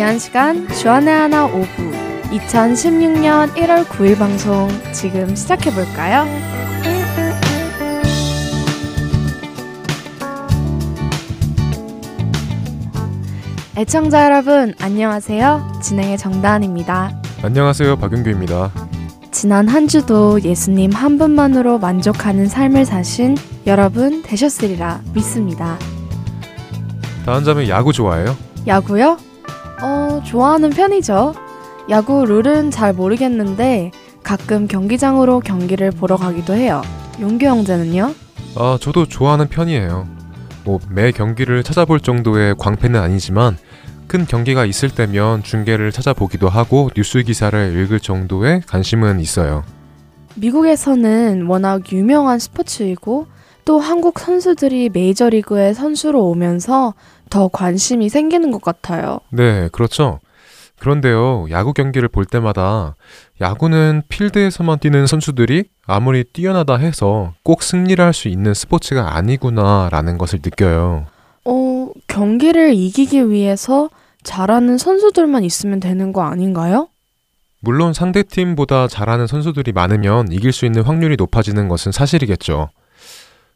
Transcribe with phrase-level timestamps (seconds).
[0.00, 1.66] 위한 시간 주안의 하나 오부
[2.30, 6.24] 2016년 1월 9일 방송 지금 시작해 볼까요?
[13.76, 15.80] 애청자 여러분 안녕하세요.
[15.82, 17.20] 진행의 정다은입니다.
[17.42, 17.96] 안녕하세요.
[17.96, 18.72] 박윤규입니다.
[19.30, 25.78] 지난 한 주도 예수님 한 분만으로 만족하는 삶을 사신 여러분 되셨으리라 믿습니다.
[27.26, 28.34] 다음 점은 야구 좋아해요?
[28.66, 29.18] 야구요?
[29.82, 31.34] 어, 좋아하는 편이죠.
[31.88, 33.90] 야구 룰은 잘 모르겠는데
[34.22, 36.82] 가끔 경기장으로 경기를 보러 가기도 해요.
[37.20, 38.14] 용규 형제는요?
[38.56, 40.06] 아, 저도 좋아하는 편이에요.
[40.64, 43.56] 뭐 매 경기를 찾아볼 정도의 광팬은 아니지만
[44.06, 49.64] 큰 경기가 있을 때면 중계를 찾아보기도 하고 뉴스 기사를 읽을 정도의 관심은 있어요.
[50.34, 53.26] 미국에서는 워낙 유명한 스포츠이고
[53.64, 56.94] 또 한국 선수들이 메이저리그에 선수로 오면서
[57.30, 59.20] 더 관심이 생기는 것 같아요.
[59.30, 60.20] 네, 그렇죠.
[60.78, 62.96] 그런데요, 야구 경기를 볼 때마다
[63.40, 70.40] 야구는 필드에서만 뛰는 선수들이 아무리 뛰어나다 해서 꼭 승리를 할 수 있는 스포츠가 아니구나라는 것을
[70.42, 71.06] 느껴요.
[71.44, 73.90] 어, 경기를 이기기 위해서
[74.22, 76.88] 잘하는 선수들만 있으면 되는 거 아닌가요?
[77.60, 82.70] 물론 상대팀보다 잘하는 선수들이 많으면 이길 수 있는 확률이 높아지는 것은 사실이겠죠.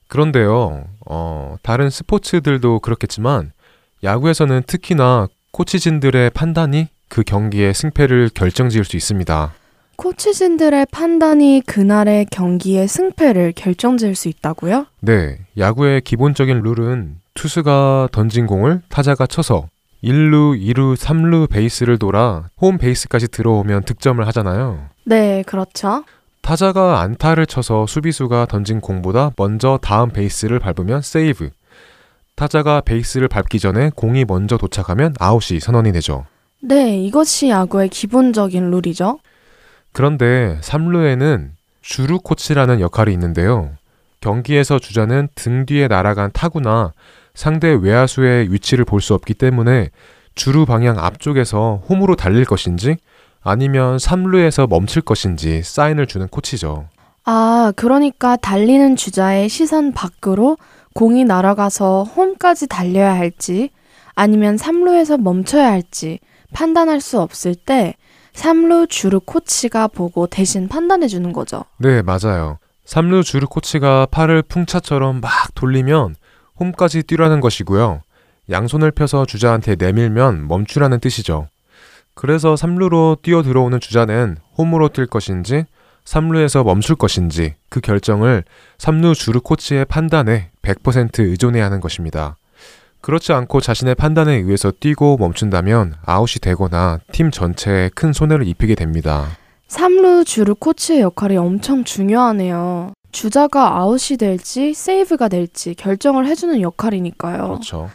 [0.09, 3.53] 그런데요, 어, 다른 스포츠들도 그렇겠지만,
[4.05, 9.53] 야구에서는 특히나 코치진들의 판단이 그 경기의 승패를 결정지을 수 있습니다.
[9.97, 14.87] 코치진들의 판단이 그날의 경기의 승패를 결정지을 수 있다고요?
[15.01, 19.69] 네, 야구의 기본적인 룰은 투수가 던진 공을 타자가 쳐서
[20.03, 24.89] 1루, 2루, 3루 베이스를 돌아 홈 베이스까지 들어오면 득점을 하잖아요.
[25.05, 26.05] 네, 그렇죠.
[26.43, 31.51] 타자가 안타를 쳐서 수비수가 던진 공보다 먼저 다음 베이스를 밟으면 세이브.
[32.37, 36.27] 타자가 베이스를 밟기 전에 공이 먼저 도착하면 아웃이 선언이 되죠.
[36.61, 39.19] 네, 이것이 야구의 기본적인 룰이죠.
[39.93, 41.51] 그런데 3루에는
[41.83, 43.71] 주루 코치라는 역할이 있는데요.
[44.21, 46.93] 경기에서 주자는 등 뒤에 날아간 타구나
[47.35, 49.91] 상대 외야수의 위치를 볼 수 없기 때문에
[50.35, 52.97] 주루 방향 앞쪽에서 홈으로 달릴 것인지
[53.43, 56.89] 아니면 3루에서 멈출 것인지 사인을 주는 코치죠.
[57.27, 60.57] 아, 그러니까 달리는 주자의 시선 밖으로
[60.95, 63.71] 공이 날아가서 홈까지 달려야 할지
[64.15, 66.21] 아니면 3루에서 멈춰야 할지
[66.53, 67.95] 판단할 수 없을 때
[68.33, 71.65] 3루 주루 코치가 보고 대신 판단해 주는 거죠.
[71.79, 72.59] 네, 맞아요.
[72.87, 76.15] 3루 주루 코치가 팔을 풍차처럼 막 돌리면
[76.61, 78.03] 홈까지 뛰라는 것이고요.
[78.51, 81.49] 양손을 펴서 주자한테 내밀면 멈추라는 뜻이죠.
[82.15, 85.65] 그래서 3루로 뛰어 들어오는 주자는 홈으로 뛸 것인지
[86.05, 88.45] 3루에서 멈출 것인지 그 결정을
[88.79, 92.37] 3루 주루 코치의 판단에 100% 의존해야 하는 것입니다.
[93.01, 99.27] 그렇지 않고 자신의 판단에 의해서 뛰고 멈춘다면 아웃이 되거나 팀 전체에 큰 손해를 입히게 됩니다.
[99.69, 102.93] 3루 주루 코치의 역할이 엄청 중요하네요.
[103.13, 107.49] 주자가 아웃이 될지 세이프가 될지 결정을 해주는 역할이니까요.
[107.49, 107.91] 그렇죠.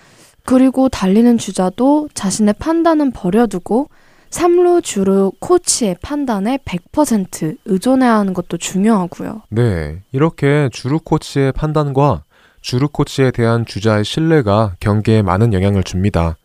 [0.46, 3.90] 그리고 달리는 주자도 자신의 판단은 버려두고
[4.30, 9.44] 3루 주루 코치의 판단에 100% 의존해야 하는 것도 중요하고요.
[9.50, 12.24] 네, 이렇게 주루 코치의 판단과
[12.62, 16.38] 주루 코치에 대한 주자의 신뢰가 경기에 많은 영향을 줍니다.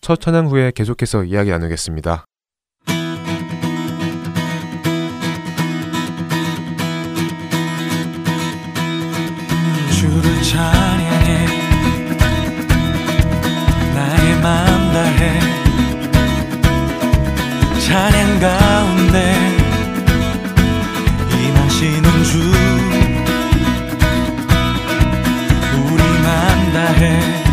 [0.00, 2.24] 첫 찬양 후에 계속해서 이야기 나누겠습니다.
[10.00, 11.46] 주를 찬양해
[13.94, 15.59] 나의 마음 다해
[17.90, 19.34] 찬양 가운데
[21.42, 22.38] 임하시는 주.
[25.74, 27.49] 우리 마음 다해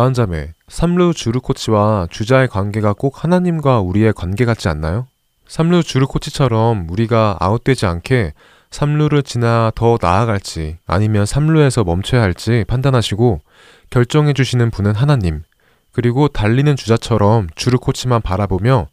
[0.00, 5.06] 다은 자매, 삼루 주르 코치와 주자의 관계가 꼭 하나님과 우리의 관계 같지 않나요?
[5.46, 8.32] 삼루 주르 코치처럼 우리가 아웃되지 않게
[8.70, 13.42] 삼루를 지나 더 나아갈지 아니면 삼루에서 멈춰야 할지 판단하시고
[13.90, 15.42] 결정해 주시는 분은 하나님.
[15.92, 18.86] 그리고 달리는 주자처럼 주르 코치만 바라보며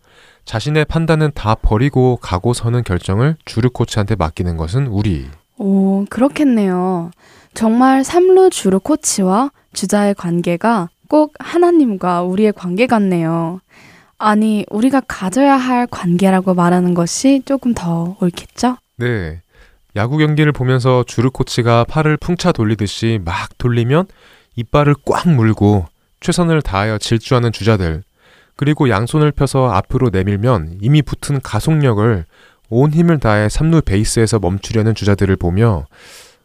[0.44, 5.30] 자신의 판단은 다 버리고 가고 서는 결정을 주르 코치한테 맡기는 것은 우리.
[5.58, 7.12] 오, 그렇겠네요.
[7.54, 13.60] 정말 삼루 주루 코치와 주자의 관계가 꼭 하나님과 우리의 관계 같네요.
[14.18, 18.78] 아니, 우리가 가져야 할 관계라고 말하는 것이 조금 더 옳겠죠?
[18.98, 19.42] 네.
[19.96, 24.06] 야구 경기를 보면서 주르 코치가 팔을 풍차 돌리듯이 막 돌리면
[24.56, 25.86] 이빨을 꽉 물고
[26.20, 28.04] 최선을 다하여 질주하는 주자들,
[28.56, 32.26] 그리고 양손을 펴서 앞으로 내밀면 이미 붙은 가속력을
[32.70, 35.86] 온 힘을 다해 삼루 베이스에서 멈추려는 주자들을 보며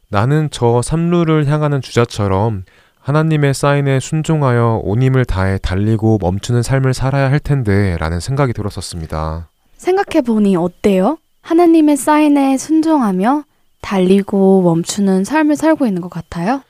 [0.09, 2.65] 나는 저 삼루를 향하는 주자처럼
[3.03, 9.49] 하나님의 사인에 순종하여 온 힘을 다해 달리고 멈추는 삶을 살아야 할 텐데 라는 생각이 들었었습니다.
[9.77, 11.19] 생각해보니 어때요?
[11.41, 13.43] 하나님의 사인에 순종하며
[13.81, 16.63] 달리고 멈추는 삶을 살고 있는 것 같아요?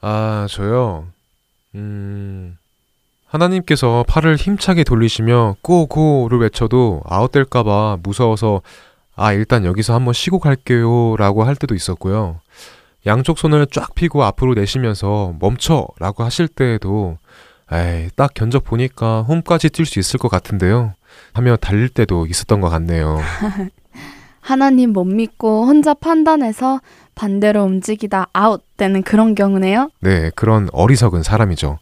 [0.00, 1.06] 아, 저요.
[1.74, 2.56] 음,
[3.26, 8.62] 하나님께서 팔을 힘차게 돌리시며 고고를 외쳐도 아웃될까봐 무서워서
[9.16, 12.38] 아, 일단 여기서 한번 쉬고 갈게요 라고 할 때도 있었고요.
[13.06, 17.18] 양쪽 손을 쫙 펴고 앞으로 내쉬면서 멈춰 라고 하실 때에도
[17.72, 20.94] 에이, 딱 견적 보니까 홈까지 뛸 수 있을 것 같은데요.
[21.32, 23.20] 하며 달릴 때도 있었던 것 같네요.
[24.40, 26.80] 하나님 못 믿고 혼자 판단해서
[27.16, 29.90] 반대로 움직이다 아웃 되는 그런 경우네요.
[30.00, 31.78] 네, 그런 어리석은 사람이죠.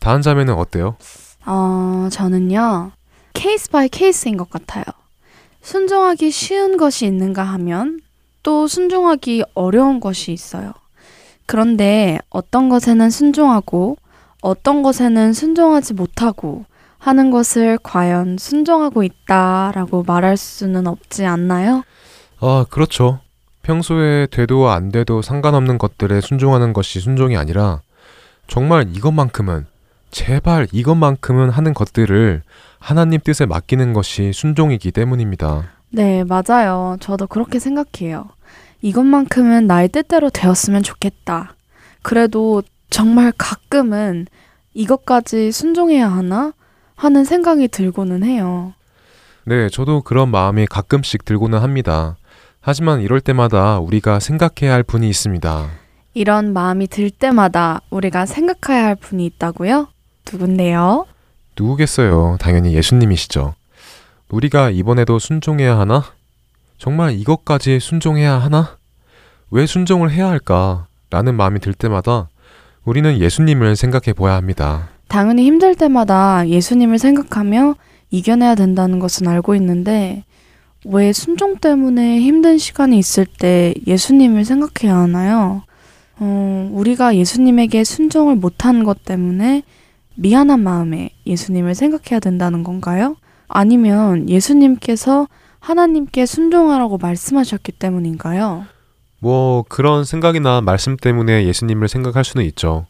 [0.00, 0.96] 다음 자매는 어때요?
[1.46, 2.90] 어, 저는요,
[3.34, 4.84] case by case인 것 같아요.
[5.62, 8.00] 순종하기 쉬운 것이 있는가 하면
[8.42, 10.72] 또 순종하기 어려운 것이 있어요.
[11.46, 13.96] 그런데 어떤 것에는 순종하고
[14.40, 16.64] 어떤 것에는 순종하지 못하고
[16.98, 21.82] 하는 것을 과연 순종하고 있다라고 말할 수는 없지 않나요?
[22.40, 23.20] 아, 그렇죠.
[23.62, 27.80] 평소에 돼도 안 돼도 상관없는 것들에 순종하는 것이 순종이 아니라
[28.46, 29.66] 정말 이것만큼은
[30.10, 32.42] 제발 이것만큼은 하는 것들을
[32.78, 35.68] 하나님 뜻에 맡기는 것이 순종이기 때문입니다.
[35.90, 36.96] 네, 맞아요.
[37.00, 38.28] 저도 그렇게 생각해요.
[38.82, 41.54] 이것만큼은 나의 뜻대로 되었으면 좋겠다.
[42.02, 44.26] 그래도 정말 가끔은
[44.74, 46.52] 이것까지 순종해야 하나?
[46.94, 48.74] 하는 생각이 들고는 해요.
[49.44, 52.16] 네, 저도 그런 마음이 가끔씩 들고는 합니다.
[52.60, 55.68] 하지만 이럴 때마다 우리가 생각해야 할 분이 있습니다.
[56.12, 59.88] 이런 마음이 들 때마다 우리가 생각해야 할 분이 있다고요?
[60.30, 61.06] 누군데요?
[61.58, 62.36] 누구겠어요?
[62.38, 63.54] 당연히 예수님이시죠.
[64.30, 66.04] 우리가 이번에도 순종해야 하나?
[66.78, 68.76] 정말 이것까지 순종해야 하나?
[69.50, 70.86] 왜 순종을 해야 할까?
[71.10, 72.28] 라는 마음이 들 때마다
[72.84, 74.88] 우리는 예수님을 생각해 보아야 합니다.
[75.08, 77.74] 당연히 힘들 때마다 예수님을 생각하며
[78.10, 80.24] 이겨내야 된다는 것은 알고 있는데
[80.84, 85.62] 왜 순종 때문에 힘든 시간이 있을 때 예수님을 생각해야 하나요?
[86.20, 89.64] 어, 우리가 예수님에게 순종을 못한 것 때문에
[90.14, 93.16] 미안한 마음에 예수님을 생각해야 된다는 건가요?
[93.52, 95.26] 아니면 예수님께서
[95.58, 98.64] 하나님께 순종하라고 말씀하셨기 때문인가요?
[99.18, 102.86] 뭐 그런 생각이나 말씀 때문에 예수님을 생각할 수는 있죠.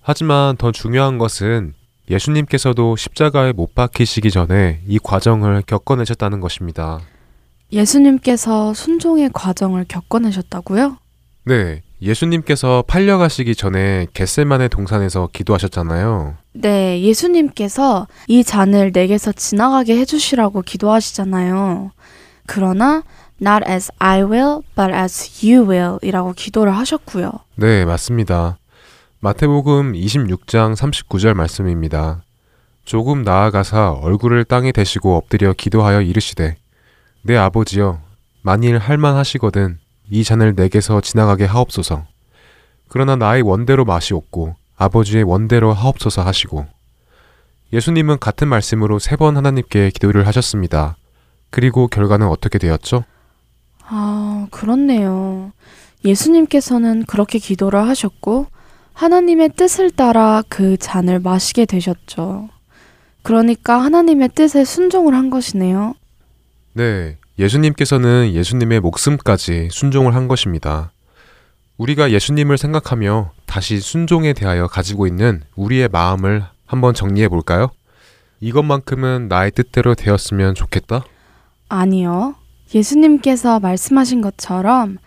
[0.00, 1.74] 하지만 더 중요한 것은
[2.10, 7.00] 예수님께서도 십자가에 못 박히시기 전에 이 과정을 겪어내셨다는 것입니다.
[7.72, 10.96] 예수님께서 순종의 과정을 겪어내셨다고요?
[11.44, 16.36] 네, 예수님께서 팔려가시기 전에 겟셀만의 동산에서 기도하셨잖아요.
[16.52, 21.90] 네, 예수님께서 이 잔을 내게서 지나가게 해주시라고 기도하시잖아요.
[22.46, 23.02] 그러나
[23.40, 27.32] not as I will, but as you will 이라고 기도를 하셨고요.
[27.56, 28.58] 네, 맞습니다.
[29.20, 32.22] 마태복음 26장 39절 말씀입니다.
[32.84, 36.56] 조금 나아가사 얼굴을 땅에 대시고 엎드려 기도하여 이르시되
[37.22, 38.00] 내 아버지여
[38.42, 39.78] 만일 할만하시거든
[40.10, 42.04] 이 잔을 내게서 지나가게 하옵소서.
[42.88, 46.66] 그러나 나의 원대로 마시옵고 아버지의 원대로 하옵소서 하시고
[47.72, 50.96] 예수님은 같은 말씀으로 세 번 하나님께 기도를 하셨습니다.
[51.50, 53.04] 그리고 결과는 어떻게 되었죠?
[53.84, 55.52] 아, 그렇네요.
[56.04, 58.46] 예수님께서는 그렇게 기도를 하셨고
[58.92, 62.48] 하나님의 뜻을 따라 그 잔을 마시게 되셨죠.
[63.22, 65.94] 그러니까 하나님의 뜻에 순종을 한 것이네요.
[66.74, 70.92] 네, 예수님께서는 예수님의 목숨까지 순종을 한 것입니다.
[71.76, 77.68] 우리가 예수님을 생각하며 다시 순종에 대하여 가지고 있는 우리의 마음을 한번 정리해 볼까요?
[78.40, 81.04] 이것만큼은 나의 뜻대로 되었으면 좋겠다?
[81.68, 82.34] 아니요.
[82.74, 84.98] 예수님께서 말씀하신 것처럼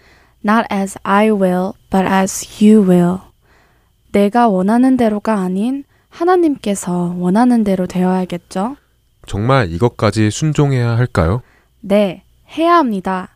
[0.47, 3.17] not as I will, but as you will.
[4.11, 8.75] 내가 원하는 대로가 아닌 하나님께서 원하는 대로 되어야겠죠?
[9.27, 11.41] 정말 이것까지 순종해야 할까요?
[11.81, 12.23] 네,
[12.57, 13.29] 해야 합니다.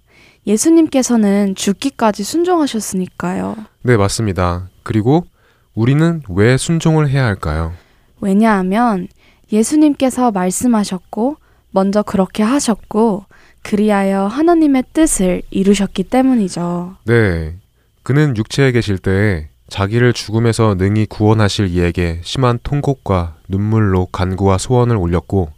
[0.46, 3.56] 예수님께서는 죽기까지 순종하셨으니까요.
[3.84, 4.70] 네, 맞습니다.
[4.84, 5.26] 그리고
[5.74, 7.74] 우리는 왜 순종을 해야 할까요?
[8.20, 9.08] 왜냐하면
[9.52, 11.38] 예수님께서 말씀하셨고,
[11.72, 13.26] 먼저 그렇게 하셨고,
[13.64, 16.98] 그리하여 하나님의 뜻을 이루셨기 때문이죠.
[17.06, 17.56] 네.
[18.04, 25.52] 그는 육체에 계실 때에 자기를 죽음에서 능히 구원하실 이에게 심한 통곡과 눈물로 간구와 소원을 올렸고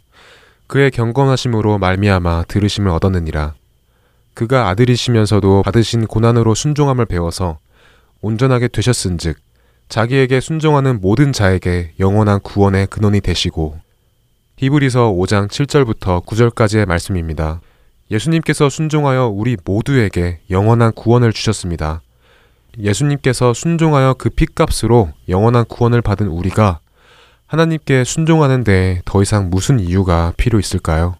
[0.66, 3.54] 그의 경건하심으로 말미암아 들으심을 얻었느니라.
[4.34, 7.58] 그가 아들이시면서도 받으신 고난으로 순종함을 배워서
[8.20, 9.38] 온전하게 되셨은즉
[9.88, 13.78] 자기에게 순종하는 모든 자에게 영원한 구원의 근원이 되시고
[14.58, 17.60] 히브리서 5장 7절부터 9절까지의 말씀입니다.
[18.10, 22.02] 예수님께서 순종하여 우리 모두에게 영원한 구원을 주셨습니다.
[22.78, 26.80] 예수님께서 순종하여 그 핏값으로 영원한 구원을 받은 우리가
[27.46, 31.16] 하나님께 순종하는데 더 이상 무슨 이유가 필요 있을까요?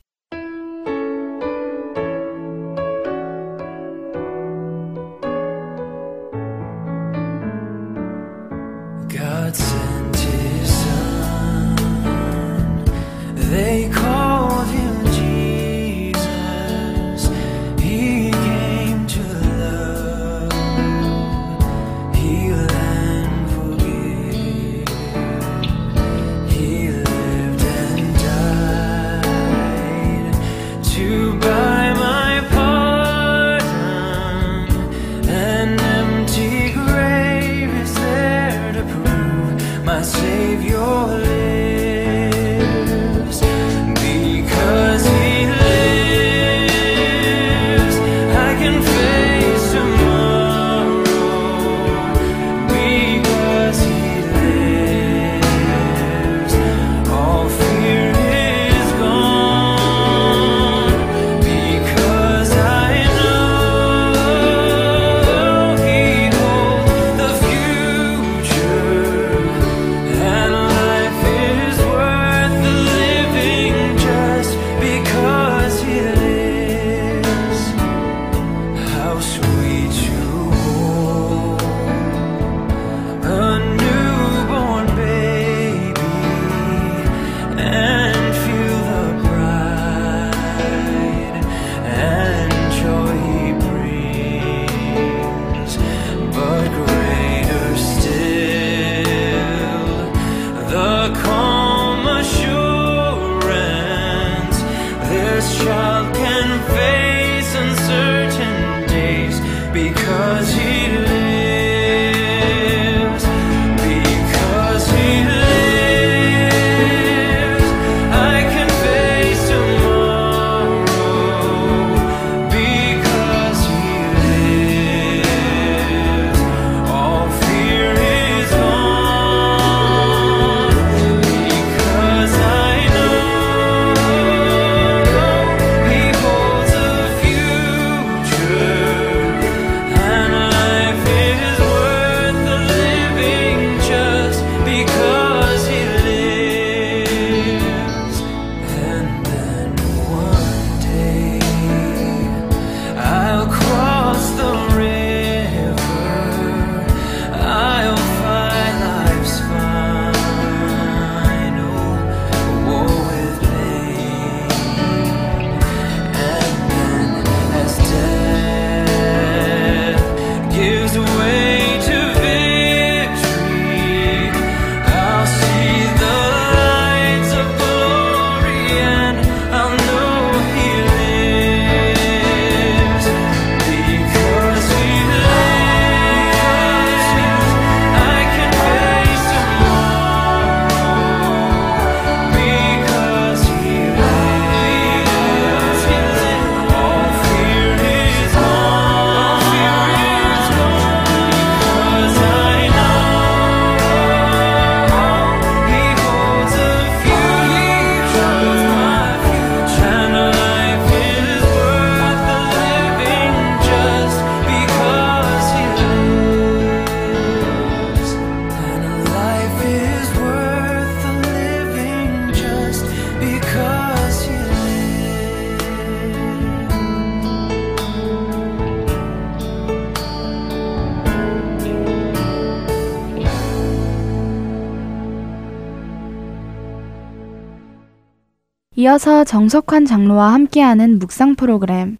[238.86, 241.96] 이어서 정석환 장로와 함께하는 묵상 프로그램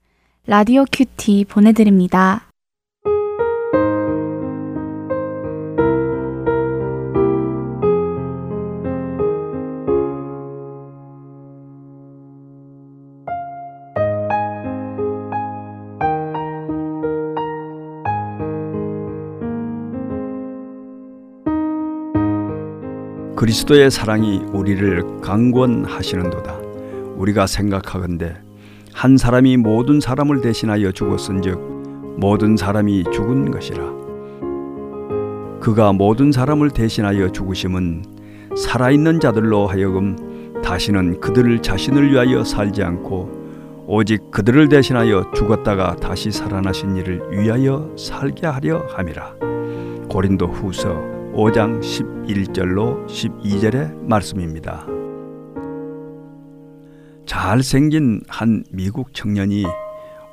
[0.47, 2.47] 라디오 큐티 보내드립니다.
[23.35, 26.66] 그리스도의 사랑이 우리를 강권하시는도다.
[27.17, 28.37] 우리가 생각하건대
[28.93, 33.97] 한 사람이 모든 사람을 대신하여 죽었은즉 모든 사람이 죽은 것이라.
[35.61, 38.05] 그가 모든 사람을 대신하여 죽으심은
[38.57, 40.17] 살아있는 자들로 하여금
[40.63, 48.47] 다시는 그들 자신을 위하여 살지 않고 오직 그들을 대신하여 죽었다가 다시 살아나신 이를 위하여 살게
[48.47, 49.35] 하려 함이라.
[50.09, 50.89] 고린도 후서
[51.35, 54.96] 5장 11절로 12절의 말씀입니다.
[57.39, 59.67] 잘생긴 한 미국 청년이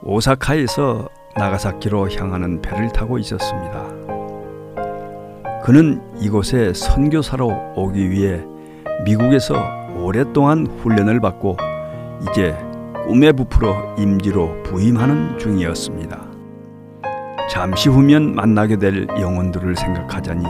[0.04, 3.84] 오사카에서 나가사키로 향하는 배를 타고 있었습니다.
[5.64, 8.42] 그는 이곳에 선교사로 오기 위해
[9.06, 9.54] 미국에서
[9.98, 11.58] 오랫동안 훈련을 받고
[12.32, 12.58] 이제
[13.06, 16.20] 꿈에 부풀어 임지로 부임하는 중이었습니다.
[17.52, 20.46] 잠시 후면 만나게 될 영혼들을 생각하자니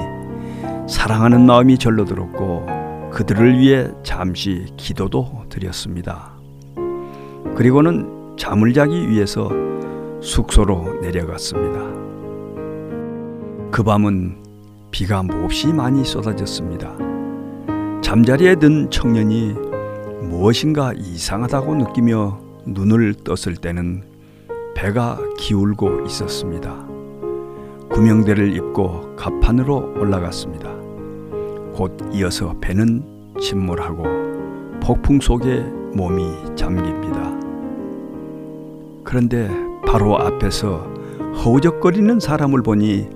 [0.87, 6.32] 사랑하는 마음이 절로 들었고 그들을 위해 잠시 기도도 드렸습니다.
[7.55, 9.49] 그리고는 잠을 자기 위해서
[10.21, 11.79] 숙소로 내려갔습니다.
[13.71, 14.43] 그 밤은
[14.91, 16.95] 비가 몹시 많이 쏟아졌습니다.
[18.01, 19.53] 잠자리에 든 청년이
[20.21, 24.03] 무엇인가 이상하다고 느끼며 눈을 떴을 때는
[24.75, 26.87] 배가 기울고 있었습니다.
[27.89, 30.69] 구명대를 입고 갑판으로 올라갔습니다.
[31.73, 33.03] 곧 이어서 배는
[33.39, 34.03] 침몰하고
[34.81, 35.61] 폭풍 속에
[35.93, 37.42] 몸이 잠깁니다.
[39.03, 39.49] 그런데
[39.85, 40.91] 바로 앞에서
[41.43, 43.09] 허우적거리는 사람을 보니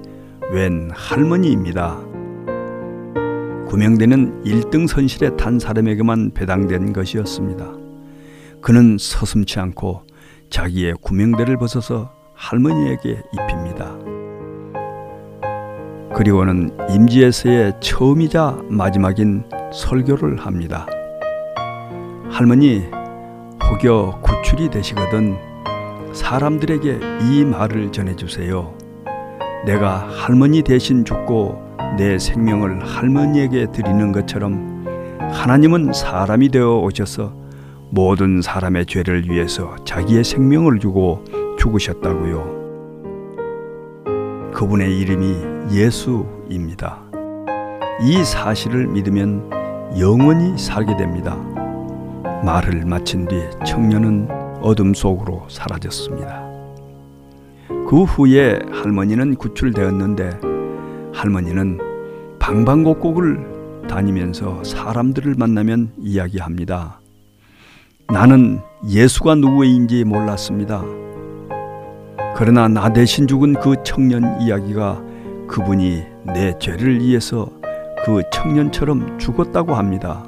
[0.51, 1.99] 웬 할머니입니다.
[3.67, 7.65] 구명대는 1등 선실에 탄 사람에게만 배당된 것이었습니다.
[8.61, 10.03] 그는 서슴치 않고
[10.49, 13.97] 자기의 구명대를 벗어서 할머니에게 입힙니다.
[16.15, 20.87] 그리고는 임지에서의 처음이자 마지막인 설교를 합니다.
[22.29, 22.85] 할머니,
[23.63, 25.46] 혹여 구출이 되시거든
[26.17, 28.73] 사람들에게 이 말을 전해주세요.
[29.65, 31.61] 내가 할머니 대신 죽고
[31.97, 34.85] 내 생명을 할머니에게 드리는 것처럼
[35.31, 37.33] 하나님은 사람이 되어 오셔서
[37.91, 41.23] 모든 사람의 죄를 위해서 자기의 생명을 주고
[41.59, 42.57] 죽으셨다고요.
[44.53, 45.35] 그분의 이름이
[45.71, 47.03] 예수입니다.
[48.01, 49.51] 이 사실을 믿으면
[49.99, 51.35] 영원히 살게 됩니다.
[52.43, 56.47] 말을 마친 뒤 청년은 어둠 속으로 사라졌습니다.
[57.89, 60.39] 그 후에 할머니는 구출되었는데
[61.13, 61.79] 할머니는
[62.39, 66.99] 방방곡곡을 다니면서 사람들을 만나면 이야기합니다.
[68.07, 70.83] 나는 예수가 누구인지 몰랐습니다.
[72.35, 75.01] 그러나 나 대신 죽은 그 청년 이야기가
[75.47, 77.49] 그분이 내 죄를 위해서
[78.05, 80.23] 그 청년처럼 죽었다고 합니다.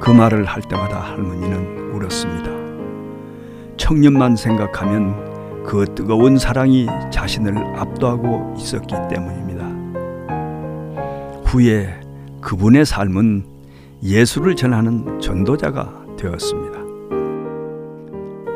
[0.00, 2.59] 그 말을 할 때마다 할머니는 울었습니다.
[3.90, 9.66] 청년만 생각하면 그 뜨거운 사랑이 자신을 압도하고 있었기 때문입니다.
[11.44, 11.98] 후에
[12.40, 13.44] 그분의 삶은
[14.04, 16.78] 예수를 전하는 전도자가 되었습니다.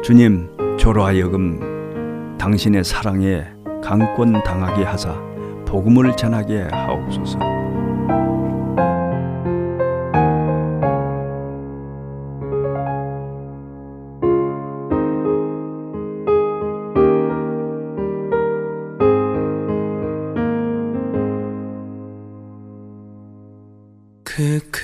[0.04, 3.44] 주님, 저로 하여금 당신의 사랑에
[3.82, 5.20] 강권 당하게 하사
[5.66, 7.53] 복음을 전하게 하옵소서.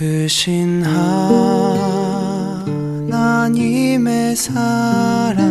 [0.01, 0.83] 크신
[3.05, 5.43] 하나님의 사랑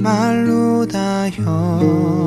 [0.00, 2.25] 말로 다형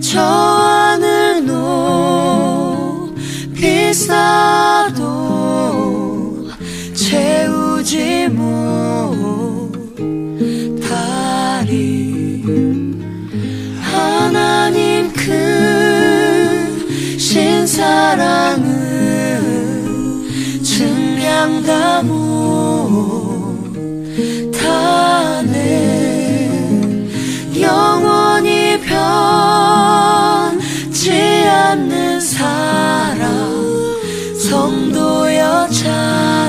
[0.00, 1.44] 저 하늘
[3.04, 3.12] 높이
[3.92, 5.02] 쌓아도
[6.94, 8.80] 채우지 못하리.
[13.82, 15.12] 하나님
[17.16, 18.70] 크신 사랑을
[20.62, 22.59] 증량 다못
[35.70, 36.39] 성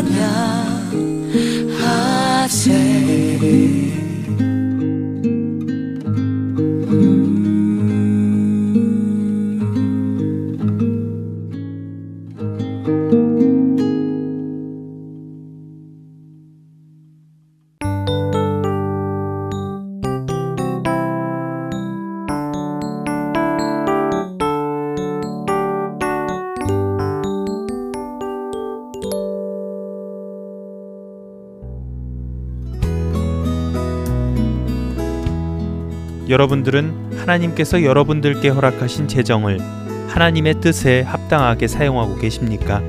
[36.31, 39.59] 여러분들은 하나님께서 여러분들께 허락하신 재정을
[40.07, 42.81] 하나님의 뜻에 합당하게 사용하고 계십니까?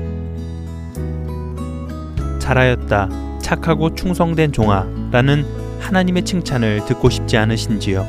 [2.39, 3.09] 잘하였다.
[3.41, 4.87] 착하고 충성된 종아.
[5.11, 5.45] 라는
[5.79, 8.07] 하나님의 칭찬을 듣고 싶지 않으신지요?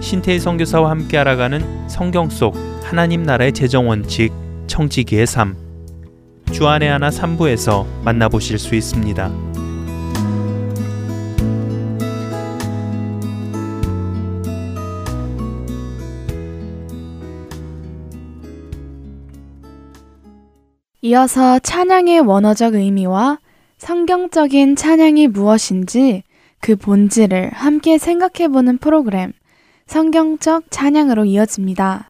[0.00, 4.32] 신태희 선교사와 함께 알아가는 성경 속 하나님 나라의 재정 원칙
[4.66, 5.56] 청지기의 삶.
[6.50, 9.55] 주안의 하나 3부에서 만나보실 수 있습니다.
[21.06, 23.38] 이어서 찬양의 원어적 의미와
[23.78, 26.24] 성경적인 찬양이 무엇인지
[26.60, 29.32] 그 본질을 함께 생각해 보는 프로그램
[29.86, 32.08] 성경적 찬양으로 이어집니다.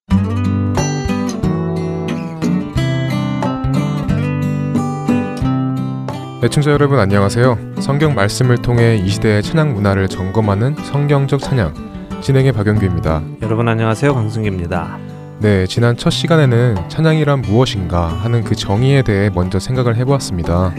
[6.42, 7.74] 애청자 여러분 안녕하세요.
[7.80, 11.74] 성경 말씀을 통해 이 시대의 찬양 문화를 점검하는 성경적 찬양
[12.22, 13.22] 진행의 박영규입니다.
[13.42, 14.14] 여러분 안녕하세요.
[14.14, 15.05] 강승기입니다.
[15.38, 20.72] 네, 지난 첫 시간에는 찬양이란 무엇인가 하는 그 정의에 대해 먼저 생각을 해보았습니다.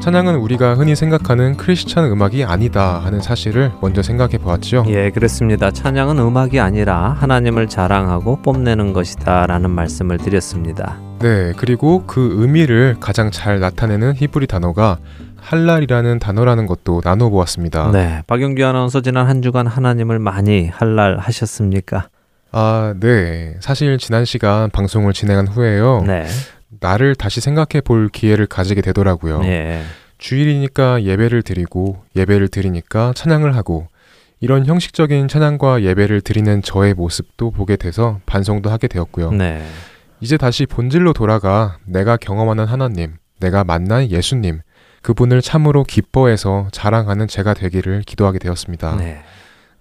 [0.00, 4.84] 찬양은 우리가 흔히 생각하는 크리스찬 음악이 아니다 하는 사실을 먼저 생각해 보았죠.
[4.88, 5.70] 예, 그렇습니다.
[5.70, 10.98] 찬양은 음악이 아니라 하나님을 자랑하고 뽐내는 것이다 라는 말씀을 드렸습니다.
[11.20, 14.98] 네, 그리고 그 의미를 가장 잘 나타내는 히브리 단어가
[15.40, 17.90] 할랄이라는 단어라는 것도 나눠 보았습니다.
[17.92, 22.08] 네, 박영규 아나운서 지난 한 주간 하나님을 많이 할랄 하셨습니까?
[22.52, 23.54] 아, 네.
[23.60, 26.02] 사실 지난 시간 방송을 진행한 후에요.
[26.06, 26.26] 네.
[26.80, 29.42] 나를 다시 생각해 볼 기회를 가지게 되더라고요.
[29.44, 29.82] 예.
[30.18, 33.88] 주일이니까 예배를 드리고 예배를 드리니까 찬양을 하고
[34.40, 39.32] 이런 형식적인 찬양과 예배를 드리는 저의 모습도 보게 돼서 반성도 하게 되었고요.
[39.32, 39.62] 네.
[40.20, 44.60] 이제 다시 본질로 돌아가 내가 경험하는 하나님, 내가 만난 예수님,
[45.02, 48.96] 그분을 참으로 기뻐해서 자랑하는 제가 되기를 기도하게 되었습니다.
[48.96, 49.22] 네.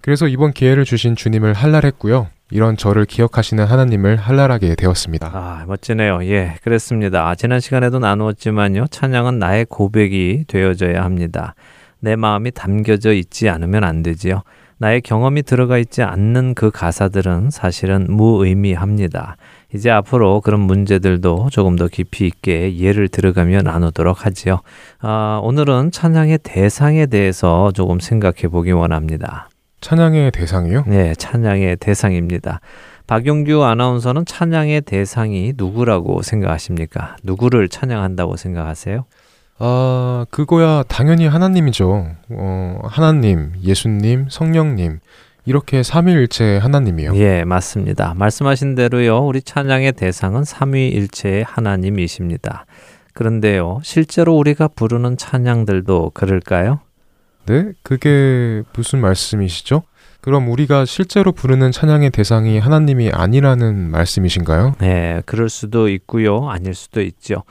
[0.02, 2.28] 그래서 이번 기회를 주신 주님을 할랄했고요.
[2.52, 5.32] 이런 저를 기억하시는 하나님을 할랄하게 되었습니다.
[5.34, 6.24] 아, 멋지네요.
[6.26, 7.36] 예, 그렇습니다.
[7.36, 8.88] 지난 시간에도 나누었지만요.
[8.88, 11.54] 찬양은 나의 고백이 되어져야 합니다.
[12.00, 14.42] 내 마음이 담겨져 있지 않으면 안 되지요.
[14.80, 19.36] 나의 경험이 들어가 있지 않는 그 가사들은 사실은 무의미합니다.
[19.74, 24.62] 이제 앞으로 그런 문제들도 조금 더 깊이 있게 예를 들어가며 나누도록 하지요.
[25.02, 29.50] 아, 오늘은 찬양의 대상에 대해서 조금 생각해 보기 원합니다.
[29.82, 30.84] 찬양의 대상이요?
[30.88, 32.60] 네, 찬양의 대상입니다.
[33.08, 37.16] 박용규 아나운서는 찬양의 대상이 누구라고 생각하십니까?
[37.24, 39.06] 누구를 찬양한다고 생각하세요?
[39.58, 42.08] 아, 그거야 당연히 하나님이죠.
[42.30, 45.00] 어, 하나님, 예수님, 성령님.
[45.46, 47.16] 이렇게 삼위일체 하나님이요.
[47.16, 48.14] 예, 맞습니다.
[48.16, 49.26] 말씀하신 대로요.
[49.26, 52.66] 우리 찬양의 대상은 삼위일체의 하나님이십니다.
[53.14, 53.80] 그런데요.
[53.84, 56.82] 실제로 우리가 부르는 찬양들도 그럴까요?
[57.50, 57.72] 네?
[57.82, 59.82] 그게 무슨 말씀이시죠?
[60.22, 64.76] 그럼 우리가 실제로 부르는 찬양의 대상이 하나님이 아니라는 말씀이신가요?
[64.78, 66.48] 네, 그럴 수도 있고요.
[66.48, 67.44] 아닐 수도 있죠.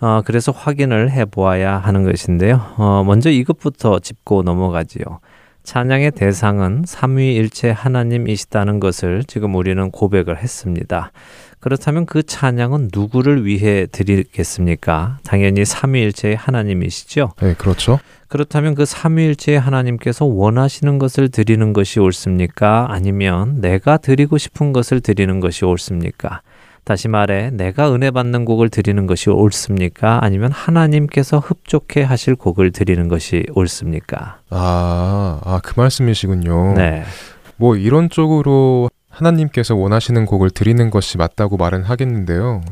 [0.00, 2.74] 어, 그래서 확인을 해 보아야 하는 것인데요.
[2.78, 5.20] 어, 먼저 이것부터 짚고 넘어가지요.
[5.62, 11.12] 찬양의 대상은 삼위일체 하나님이시다는 것을 지금 우리는 고백을 했습니다.
[11.60, 15.18] 그렇다면 그 찬양은 누구를 위해 드리겠습니까?
[15.24, 17.32] 당연히 삼위일체의 하나님이시죠.
[17.40, 18.00] 네, 그렇죠.
[18.34, 22.88] 그렇다면 그 삼위일체의 하나님께서 원하시는 것을 드리는 것이 옳습니까?
[22.90, 26.42] 아니면 내가 드리고 싶은 것을 드리는 것이 옳습니까?
[26.82, 30.18] 다시 말해, 내가 은혜 받는 곡을 드리는 것이 옳습니까?
[30.20, 34.40] 아니면 하나님께서 흡족해 하실 곡을 드리는 것이 옳습니까?
[34.50, 36.74] 아, 아, 그 말씀이시군요.
[36.74, 37.04] 네.
[37.54, 42.62] 뭐 이런 쪽으로 하나님께서 원하시는 곡을 드리는 것이 맞다고 말은 하겠는데요.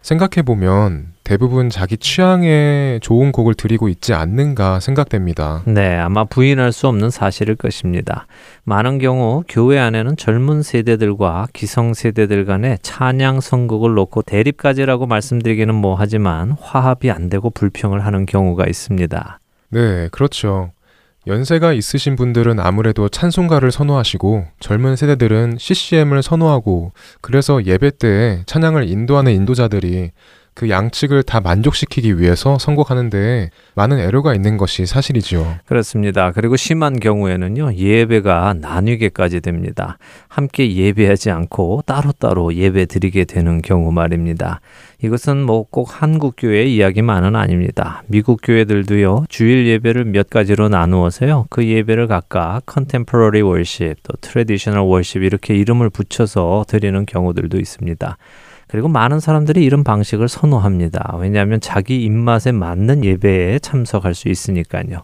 [0.00, 5.62] 생각해 보면 대부분 자기 취향에 좋은 곡을 드리고 있지 않는가 생각됩니다.
[5.66, 8.26] 네, 아마 부인할 수 없는 사실일 것입니다.
[8.64, 16.56] 많은 경우 교회 안에는 젊은 세대들과 기성 세대들 간의 찬양 선곡을 놓고 대립까지라고 말씀드리기는 뭐하지만
[16.60, 19.38] 화합이 안 되고 불평을 하는 경우가 있습니다.
[19.70, 20.72] 네, 그렇죠.
[21.28, 29.32] 연세가 있으신 분들은 아무래도 찬송가를 선호하시고 젊은 세대들은 CCM을 선호하고 그래서 예배 때 찬양을 인도하는
[29.32, 30.10] 인도자들이
[30.54, 35.56] 그 양측을 다 만족시키기 위해서 선곡하는데 많은 애로가 있는 것이 사실이지요.
[35.64, 36.30] 그렇습니다.
[36.32, 39.98] 그리고 심한 경우에는요, 예배가 나뉘게까지 됩니다.
[40.28, 44.60] 함께 예배하지 않고 따로따로 예배 드리게 되는 경우 말입니다.
[45.02, 48.02] 이것은 뭐 꼭 한국 교회 이야기만은 아닙니다.
[48.06, 55.22] 미국 교회들도요, 주일 예배를 몇 가지로 나누어서요, 그 예배를 각각 contemporary worship, 또 traditional worship
[55.22, 58.18] 이렇게 이름을 붙여서 드리는 경우들도 있습니다.
[58.72, 61.16] 그리고 많은 사람들이 이런 방식을 선호합니다.
[61.18, 65.02] 왜냐하면 자기 입맛에 맞는 예배에 참석할 수 있으니까요.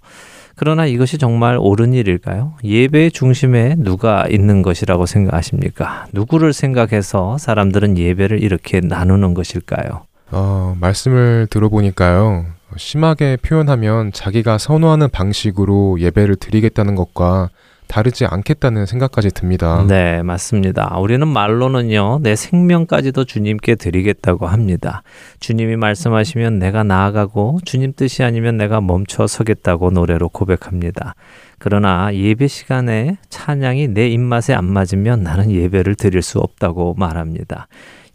[0.57, 2.54] 그러나 이것이 정말 옳은 일일까요?
[2.64, 6.07] 예배의 중심에 누가 있는 것이라고 생각하십니까?
[6.14, 10.07] 누구를 생각해서 사람들은 예배를 이렇게 나누는 것일까요?
[10.31, 12.46] 어, 말씀을 들어보니까요.
[12.78, 17.50] 심하게 표현하면 자기가 선호하는 방식으로 예배를 드리겠다는 것과
[17.88, 19.85] 다르지 않겠다는 생각까지 듭니다.
[19.88, 20.96] 네, 맞습니다.
[20.98, 25.03] 우리는 말로는요, 내 생명까지도 주님께 드리겠다고 합니다.
[25.40, 31.14] 주님이 말씀하시면 내가 나아가고 주님 뜻이 아니면 내가 멈춰 서겠다고 노래로 고백합니다.
[31.59, 37.66] 그러나 예배 시간에 찬양이 내 입맛에 안 맞으면 나는 예배를 드릴 수 없다고 말합니다.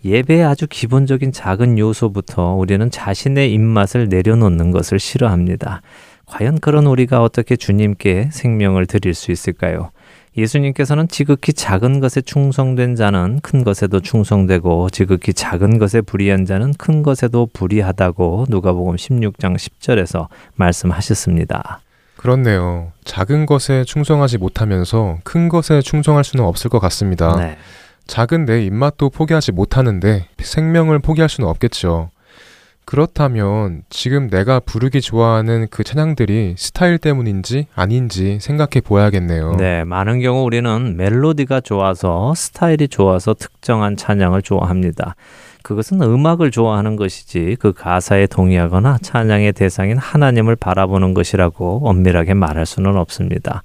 [0.06, 5.82] 예배의 아주 기본적인 작은 요소부터 우리는 자신의 입맛을 내려놓는 것을 싫어합니다.
[6.34, 9.92] 과연 그런 우리가 어떻게 주님께 생명을 드릴 수 있을까요?
[10.36, 17.04] 예수님께서는 지극히 작은 것에 충성된 자는 큰 것에도 충성되고 지극히 작은 것에 불의한 자는 큰
[17.04, 21.82] 것에도 불의하다고 누가복음 16장 10절에서 말씀하셨습니다.
[22.18, 22.94] 그렇네요.
[23.04, 27.36] 작은 것에 충성하지 못하면서 큰 것에 충성할 수는 없을 것 같습니다.
[27.36, 27.58] 네.
[28.08, 32.10] 작은 내 입맛도 포기하지 못하는데 생명을 포기할 수는 없겠죠.
[32.86, 39.56] 그렇다면 지금 내가 부르기 좋아하는 그 찬양들이 스타일 때문인지 아닌지 생각해 보아야겠네요.
[39.58, 45.16] 네, 많은 경우 우리는 멜로디가 좋아서 스타일이 좋아서 특정한 찬양을 좋아합니다.
[45.64, 52.98] 그것은 음악을 좋아하는 것이지 그 가사에 동의하거나 찬양의 대상인 하나님을 바라보는 것이라고 엄밀하게 말할 수는
[52.98, 53.64] 없습니다.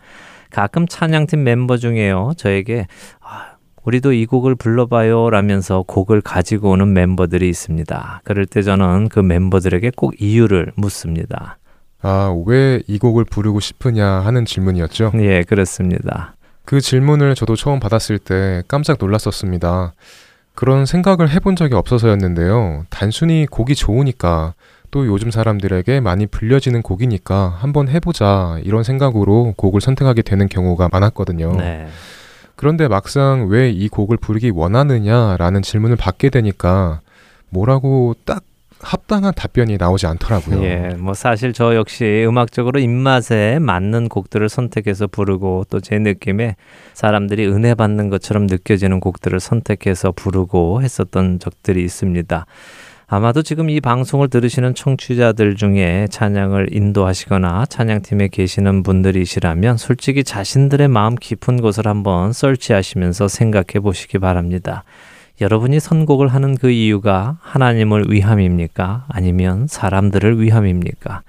[0.51, 2.33] 가끔 찬양팀 멤버 중에요.
[2.37, 2.87] 저에게
[3.21, 3.48] 아,
[3.89, 8.21] 우리도 이 곡을 불러봐요 라면서 곡을 가지고 오는 멤버들이 있습니다.
[8.23, 11.57] 그럴 때 저는 그 멤버들에게 꼭 이유를 묻습니다.
[12.03, 15.13] 아, 왜 이 곡을 부르고 싶으냐 하는 질문이었죠?
[15.21, 16.35] 예, 그렇습니다.
[16.67, 19.95] 그 질문을 저도 처음 받았을 때 깜짝 놀랐었습니다.
[20.55, 22.85] 그런 생각을 해본 적이 없어서였는데요.
[22.91, 24.53] 단순히 곡이 좋으니까
[24.91, 31.57] 또 요즘 사람들에게 많이 불려지는 곡이니까 한번 해보자 이런 생각으로 곡을 선택하게 되는 경우가 많았거든요.
[31.57, 31.89] 네.
[32.59, 37.01] 그런데 막상 왜 이 곡을 부르기 원하느냐라는 질문을 받게 되니까
[37.51, 38.43] 뭐라고 딱
[38.81, 40.63] 합당한 답변이 나오지 않더라고요.
[40.65, 46.57] 예, 뭐 사실 저 역시 음악적으로 입맛에 맞는 곡들을 선택해서 부르고 또 제 느낌에
[46.95, 52.47] 사람들이 은혜 받는 것처럼 느껴지는 곡들을 선택해서 부르고 했었던 적들이 있습니다.
[53.11, 61.15] 아마도 지금 이 방송을 들으시는 청취자들 중에 찬양을 인도하시거나 찬양팀에 계시는 분들이시라면 솔직히 자신들의 마음
[61.15, 64.85] 깊은 곳을 한번 설치하시면서 생각해 보시기 바랍니다.
[65.41, 69.07] 여러분이 선곡을 하는 그 이유가 하나님을 위함입니까?
[69.09, 71.23] 아니면 사람들을 위함입니까?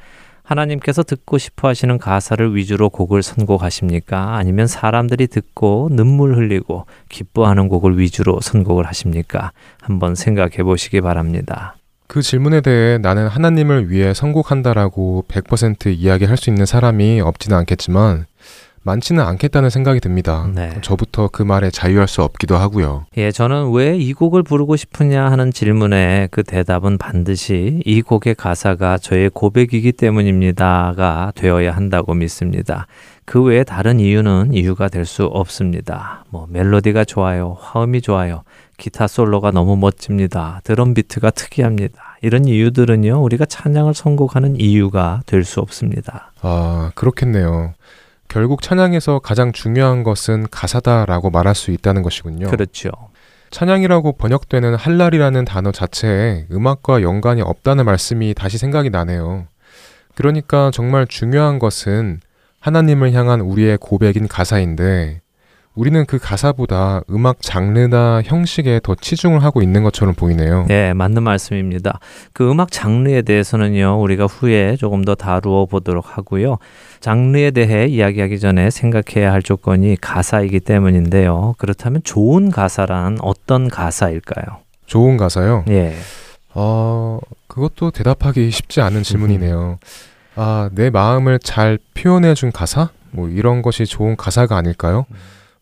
[0.50, 4.36] 하나님께서 듣고 싶어 하시는 가사를 위주로 곡을 선곡하십니까?
[4.36, 9.52] 아니면 사람들이 듣고 눈물 흘리고 기뻐하는 곡을 위주로 선곡을 하십니까?
[9.80, 11.76] 한번 생각해 보시기 바랍니다.
[12.08, 18.26] 그 질문에 대해 나는 하나님을 위해 선곡한다라고 100% 이야기할 수 있는 사람이 없지는 않겠지만
[18.84, 20.50] 많지는 않겠다는 생각이 듭니다.
[20.54, 20.72] 네.
[20.82, 23.06] 저부터 그 말에 자유할 수 없기도 하고요.
[23.18, 28.98] 예, 저는 왜 이 곡을 부르고 싶으냐 하는 질문에 그 대답은 반드시 이 곡의 가사가
[28.98, 32.88] 저의 고백이기 때문입니다가 되어야 한다고 믿습니다.
[33.26, 36.24] 그 외에 다른 이유는 이유가 될 수 없습니다.
[36.30, 38.44] 뭐 멜로디가 좋아요, 화음이 좋아요,
[38.78, 40.62] 기타 솔로가 너무 멋집니다.
[40.64, 42.18] 드럼 비트가 특이합니다.
[42.22, 46.32] 이런 이유들은요, 우리가 찬양을 선곡하는 이유가 될 수 없습니다.
[46.42, 47.74] 아, 그렇겠네요.
[48.30, 52.48] 결국 찬양에서 가장 중요한 것은 가사다라고 말할 수 있다는 것이군요.
[52.48, 52.92] 그렇죠.
[53.50, 59.48] 찬양이라고 번역되는 할랄이라는 단어 자체에 음악과 연관이 없다는 말씀이 다시 생각이 나네요.
[60.14, 62.20] 그러니까 정말 중요한 것은
[62.60, 65.22] 하나님을 향한 우리의 고백인 가사인데
[65.76, 70.66] 우리는 그 가사보다 음악 장르나 형식에 더 치중을 하고 있는 것처럼 보이네요.
[70.68, 72.00] 네, 맞는 말씀입니다.
[72.34, 76.58] 그 음악 장르에 대해서는요, 우리가 후에 조금 더 다루어 보도록 하고요.
[77.00, 81.56] 장르에 대해 이야기하기 전에 생각해야 할 조건이 가사이기 때문인데요.
[81.58, 84.58] 그렇다면 좋은 가사란 어떤 가사일까요?
[84.86, 85.64] 좋은 가사요?
[85.70, 85.96] 예.
[86.56, 89.78] 어, 그것도 대답하기 쉽지 않은 질문이네요.
[90.36, 92.90] 아, 내 마음을 잘 표현해 준 가사?
[93.12, 95.06] 뭐 이런 것이 좋은 가사가 아닐까요?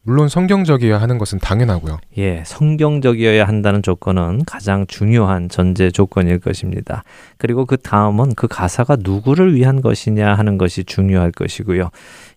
[0.07, 1.97] 물론 성경적이어야 하는 것은 당연하고요.
[2.17, 7.03] 예, 성경적이어야 한다는 조건은 가장 중요한 전제 조건일 것입니다.
[7.37, 11.89] 그리고 그 다음은 그 가사가 누구를 위한 것이냐 하는 것이 중요할 것이고요.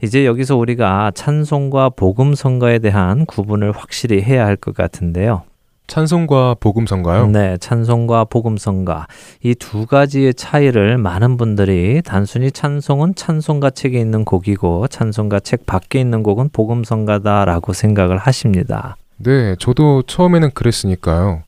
[0.03, 5.45] 이제 여기서 우리가 찬송과 복음성가에 대한 구분을 확실히 해야 할 것 같은데요.
[5.91, 7.27] 찬송과 복음성가요?
[7.27, 9.09] 네, 찬송과 복음성가.
[9.43, 16.01] 이 두 가지의 차이를 많은 분들이 단순히 찬송은 찬송가 책에 있는 곡이고 찬송가 책 밖에
[16.01, 18.97] 있는 곡은 복음성가다라고 생각을 하십니다.
[19.17, 21.43] 네, 저도 처음에는 그랬으니까요.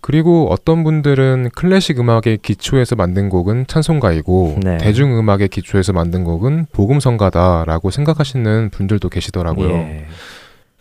[0.00, 4.78] 그리고 어떤 분들은 클래식 음악의 기초에서 만든 곡은 찬송가이고 네.
[4.78, 9.70] 대중 음악의 기초에서 만든 곡은 복음성가다라고 생각하시는 분들도 계시더라고요.
[9.70, 10.06] 예.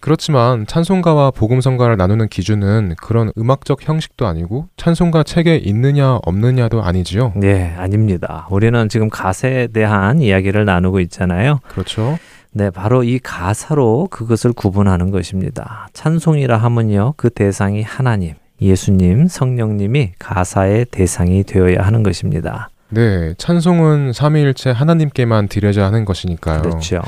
[0.02, 7.34] 그렇지만 찬송가와 복음성가를 나누는 기준은 그런 음악적 형식도 아니고 찬송가 책에 있느냐 없느냐도 아니지요.
[7.36, 8.48] 네, 아닙니다.
[8.50, 11.60] 우리는 지금 가사에 대한 이야기를 나누고 있잖아요.
[11.68, 12.18] 그렇죠.
[12.52, 15.88] 네, 바로 이 가사로 그것을 구분하는 것입니다.
[15.94, 22.70] 찬송이라 하면요, 그 대상이 하나님, 예수님, 성령님이 가사의 대상이 되어야 하는 것입니다.
[22.90, 26.62] 네, 찬송은 삼위일체 하나님께만 드려져야 하는 것이니까요.
[26.62, 27.02] 그렇죠.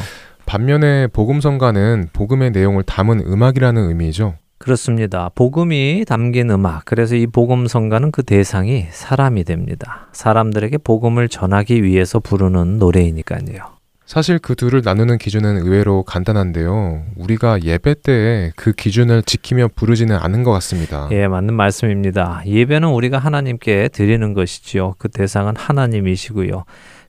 [0.45, 4.35] 반면에 복음성가는 복음의 내용을 담은 음악이라는 의미죠.
[4.57, 5.29] 그렇습니다.
[5.35, 6.85] 복음이 담긴 음악.
[6.85, 10.07] 그래서 이 복음 성가는 그 대상이 사람이 됩니다.
[10.13, 13.73] 사람들에게 복음을 전하기 위해서 부르는 노래이니까요.
[14.05, 17.03] 사실 그 둘을 나누는 기준은 의외로 간단한데요.
[17.15, 21.09] 우리가 예배 때에 그 기준을 지키며 부르지는 않은 것 같습니다.
[21.11, 22.43] 예, 맞는 말씀입니다.
[22.45, 24.95] 예배는 우리가 하나님께 드리는 것이지요.
[24.97, 26.63] 그 대상은 하나님이시고요.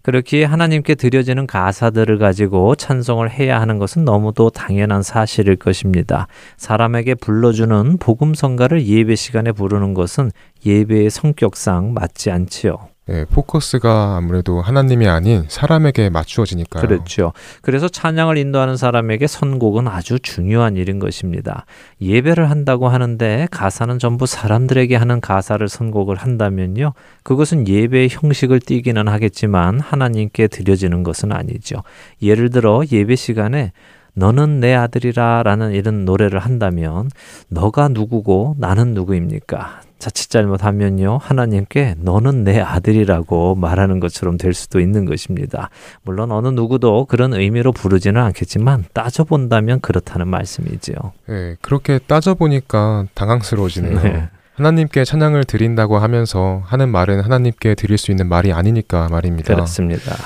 [0.05, 6.28] 그렇게 하나님께 드려지는 가사들을 가지고 찬송을 해야 하는 것은 너무도 당연한 사실일 것입니다.
[6.59, 10.30] 사람에게 불러주는 복음성가를 예배 시간에 부르는 것은
[10.66, 12.93] 예배의 성격상 맞지 않지요.
[13.11, 16.86] 예, 포커스가 아무래도 하나님이 아닌 사람에게 맞추어지니까요.
[16.86, 17.34] 그렇죠.
[17.61, 21.66] 그래서 찬양을 인도하는 사람에게 선곡은 아주 중요한 일인 것입니다.
[22.00, 26.94] 예배를 한다고 하는데 가사는 전부 사람들에게 하는 가사를 선곡을 한다면요.
[27.24, 31.82] 그것은 예배의 형식을 띠기는 하겠지만 하나님께 드려지는 것은 아니죠.
[32.22, 33.72] 예를 들어 예배 시간에
[34.14, 37.11] 너는 내 아들이라 라는 이런 노래를 한다면
[37.48, 39.82] 너가 누구고 나는 누구입니까?
[40.05, 45.70] 자칫 잘못하면요, 하나님께 너는 내 아들이라고 말하는 것처럼 될 수도 있는 것입니다.
[46.02, 50.92] 물론 어느 누구도 그런 의미로 부르지는 않겠지만 따져본다면 그렇다는 말씀이죠.
[51.30, 54.02] 예, 그렇게 따져보니까 당황스러워지네요.
[54.02, 54.28] 네.
[54.57, 59.55] 하나님께 찬양을 드린다고 하면서 하는 말은 하나님께 드릴 수 있는 말이 아니니까 말입니다.
[59.55, 60.16] 그렇습니다.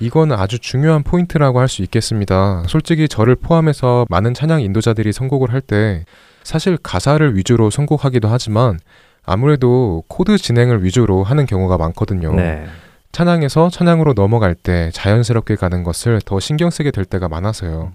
[0.00, 2.64] 이건 아주 중요한 포인트라고 할 수 있겠습니다.
[2.66, 6.04] 솔직히 저를 포함해서 많은 찬양 인도자들이 선곡을 할 때
[6.42, 8.80] 사실 가사를 위주로 선곡하기도 하지만
[9.24, 12.34] 아무래도 코드 진행을 위주로 하는 경우가 많거든요.
[12.34, 12.66] 네.
[13.12, 17.92] 찬양에서 찬양으로 넘어갈 때 자연스럽게 가는 것을 더 신경 쓰게 될 때가 많아서요.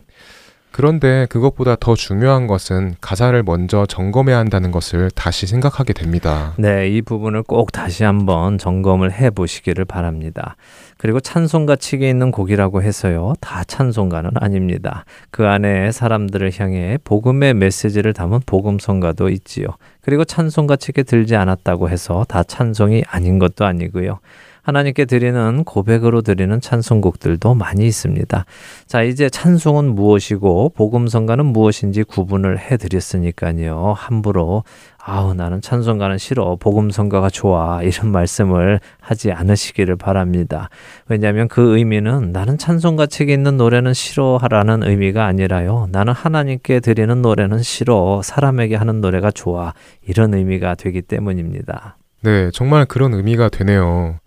[0.76, 6.54] 그런데 그것보다 더 중요한 것은 가사를 먼저 점검해야 한다는 것을 다시 생각하게 됩니다.
[6.58, 10.58] 네, 이 부분을 꼭 다시 한번 점검을 해 보시기를 바랍니다.
[10.98, 15.06] 그리고 찬송가 측에 있는 곡이라고 해서요, 다 찬송가는 아닙니다.
[15.32, 19.68] 그 안에 사람들을 향해 복음의 메시지를 담은 복음성가도 있지요.
[20.02, 24.20] 그리고 찬송가 측에 들지 않았다고 해서 다 찬송이 아닌 것도 아니고요.
[24.66, 28.46] 하나님께 드리는 고백으로 드리는 찬송곡들도 많이 있습니다.
[28.88, 33.94] 자, 이제 찬송은 무엇이고 복음성가는 무엇인지 구분을 해 드렸으니까요.
[33.96, 34.64] 함부로
[34.98, 40.70] 아우 나는 찬송가는 싫어 복음성가가 좋아 이런 말씀을 하지 않으시기를 바랍니다.
[41.08, 45.90] 왜냐하면 그 의미는 나는 찬송가 책에 있는 노래는 싫어하라는 의미가 아니라요.
[45.92, 49.76] 나는 하나님께 드리는 노래는 싫어 사람에게 하는 노래가 좋아
[50.08, 51.98] 이런 의미가 되기 때문입니다.
[52.24, 54.18] 네, 정말 그런 의미가 되네요.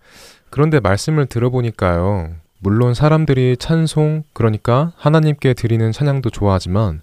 [0.49, 2.31] 그런데 말씀을 들어보니까요.
[2.59, 7.01] 물론 사람들이 찬송, 그러니까 하나님께 드리는 찬양도 좋아하지만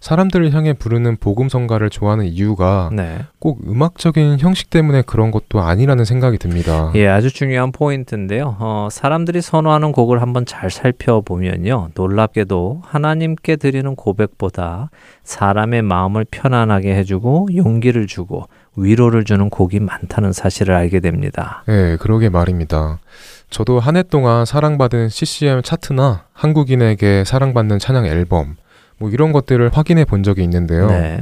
[0.00, 3.20] 사람들을 향해 부르는 복음성가를 좋아하는 이유가 네.
[3.38, 6.92] 꼭 음악적인 형식 때문에 그런 것도 아니라는 생각이 듭니다.
[6.94, 8.56] 예, 아주 중요한 포인트인데요.
[8.60, 11.90] 어, 사람들이 선호하는 곡을 한번 잘 살펴보면요.
[11.94, 14.90] 놀랍게도 하나님께 드리는 고백보다
[15.24, 18.44] 사람의 마음을 편안하게 해주고 용기를 주고
[18.76, 21.64] 위로를 주는 곡이 많다는 사실을 알게 됩니다.
[21.66, 22.98] 네, 그러게 말입니다.
[23.50, 28.56] 저도 한 해 동안 사랑받은 CCM 차트나 한국인에게 사랑받는 찬양 앨범,
[28.98, 30.88] 뭐 이런 것들을 확인해 본 적이 있는데요.
[30.88, 31.20] 네.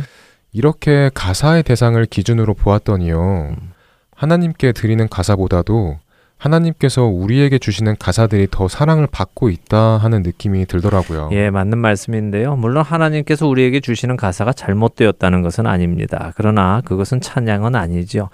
[0.53, 3.57] 이렇게 가사의 대상을 기준으로 보았더니요.
[4.17, 5.99] 하나님께 드리는 가사보다도
[6.45, 11.31] 하나님께서 우리에게 주시는 가사들이 더 사랑을 받고 있다 하는 느낌이 들더라고요.
[11.33, 12.57] 예, 맞는 말씀인데요.
[12.57, 16.33] 물론 하나님께서 우리에게 주시는 가사가 잘못되었다는 것은 아닙니다.
[16.37, 18.29] 그러나 그것은 찬양은 아니죠.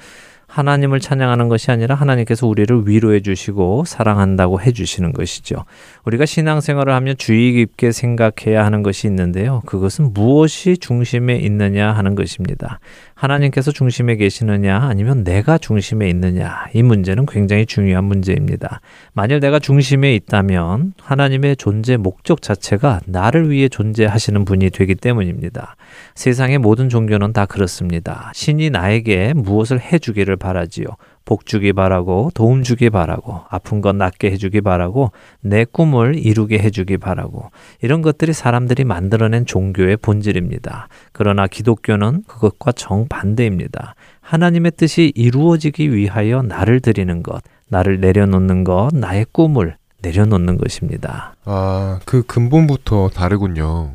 [0.50, 5.64] 하나님을 찬양하는 것이 아니라 하나님께서 우리를 위로해 주시고 사랑한다고 해 주시는 것이죠.
[6.04, 9.62] 우리가 신앙생활을 하면 주의 깊게 생각해야 하는 것이 있는데요.
[9.66, 12.80] 그것은 무엇이 중심에 있느냐 하는 것입니다.
[13.20, 18.80] 하나님께서 중심에 계시느냐 아니면 내가 중심에 있느냐 이 문제는 굉장히 중요한 문제입니다.
[19.12, 25.76] 만일 내가 중심에 있다면 하나님의 존재 목적 자체가 나를 위해 존재하시는 분이 되기 때문입니다.
[26.14, 28.32] 세상의 모든 종교는 다 그렇습니다.
[28.34, 30.86] 신이 나에게 무엇을 해주기를 바라지요.
[31.24, 36.98] 복 주기 바라고 도움 주기 바라고 아픈 것 낫게 해주기 바라고 내 꿈을 이루게 해주기
[36.98, 37.50] 바라고
[37.82, 40.88] 이런 것들이 사람들이 만들어낸 종교의 본질입니다.
[41.12, 43.94] 그러나 기독교는 그것과 정반대입니다.
[44.20, 51.34] 하나님의 뜻이 이루어지기 위하여 나를 드리는 것, 나를 내려놓는 것, 나의 꿈을 내려놓는 것입니다.
[51.44, 53.92] 아, 그 근본부터 다르군요.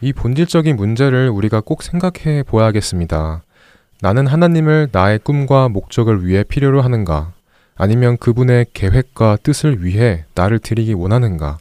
[0.00, 3.42] 이 본질적인 문제를 우리가 꼭 생각해 보아야겠습니다.
[4.02, 7.32] 나는 하나님을 나의 꿈과 목적을 위해 필요로 하는가?
[7.76, 11.58] 아니면 그분의 계획과 뜻을 위해 나를 드리기 원하는가?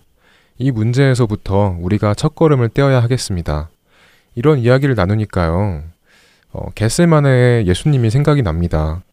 [0.58, 3.70] 이 문제에서부터 우리가 첫걸음을 떼어야 하겠습니다.
[4.34, 5.84] 이런 이야기를 나누니까요.
[6.54, 9.04] 어, 겟세마네의 예수님이 생각이 납니다.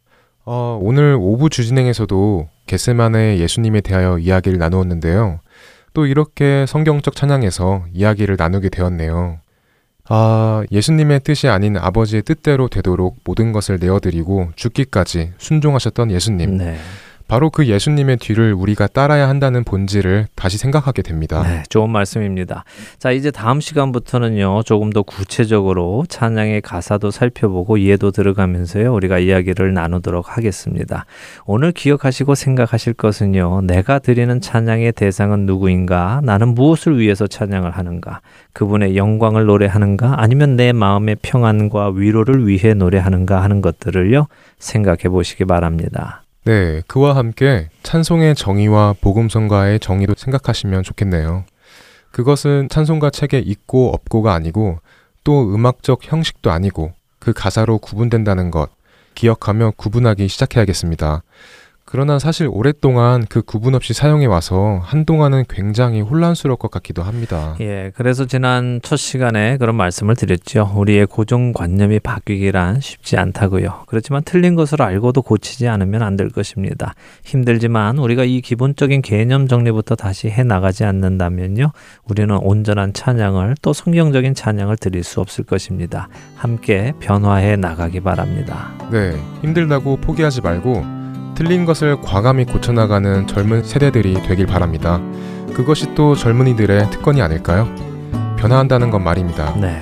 [0.46, 5.40] 어, 오늘 오부 주진행에서도 겟세마네의 예수님에 대하여 이야기를 나누었는데요.
[5.92, 9.38] 또 이렇게 성경적 찬양에서 이야기를 나누게 되었네요.
[10.08, 16.56] 아, 예수님의 뜻이 아닌 아버지의 뜻대로 되도록 모든 것을 내어드리고 죽기까지 순종하셨던 예수님.
[16.56, 16.76] 네.
[17.28, 21.42] 바로 그 예수님의 뒤를 우리가 따라야 한다는 본질을 다시 생각하게 됩니다.
[21.42, 22.64] 네, 좋은 말씀입니다.
[22.98, 30.38] 자, 이제 다음 시간부터는요, 조금 더 구체적으로 찬양의 가사도 살펴보고 이해도 들어가면서요, 우리가 이야기를 나누도록
[30.38, 31.04] 하겠습니다.
[31.44, 36.22] 오늘 기억하시고 생각하실 것은요, 내가 드리는 찬양의 대상은 누구인가?
[36.24, 38.22] 나는 무엇을 위해서 찬양을 하는가?
[38.54, 40.14] 그분의 영광을 노래하는가?
[40.16, 46.22] 아니면 내 마음의 평안과 위로를 위해 노래하는가 하는 것들을요, 생각해 보시기 바랍니다.
[46.48, 51.44] 네, 그와 함께 찬송의 정의와 복음성가의 정의도 생각하시면 좋겠네요.
[52.10, 54.78] 그것은 찬송가 책에 있고 없고가 아니고
[55.24, 58.70] 또 음악적 형식도 아니고 그 가사로 구분된다는 것
[59.14, 61.22] 기억하며 구분하기 시작해야겠습니다.
[61.90, 67.56] 그러나 사실 오랫동안 그 구분 없이 사용해 와서 한동안은 굉장히 혼란스러울 것 같기도 합니다.
[67.60, 70.70] 예, 그래서 지난 첫 시간에 그런 말씀을 드렸죠.
[70.76, 73.84] 우리의 고정관념이 바뀌기란 쉽지 않다고요.
[73.86, 76.94] 그렇지만 틀린 것을 알고도 고치지 않으면 안 될 것입니다.
[77.24, 81.70] 힘들지만 우리가 이 기본적인 개념 정리부터 다시 해 나가지 않는다면요.
[82.08, 86.08] 우리는 온전한 찬양을 또 성경적인 찬양을 드릴 수 없을 것입니다.
[86.34, 88.72] 함께 변화해 나가기 바랍니다.
[88.90, 90.98] 네, 힘들다고 포기하지 말고
[91.38, 95.00] 틀린 것을 과감히 고쳐나가는 젊은 세대들이 되길 바랍니다.
[95.54, 97.68] 그것이 또 젊은이들의 특권이 아닐까요?
[98.36, 99.54] 변화한다는 건 말입니다.
[99.54, 99.80] 네.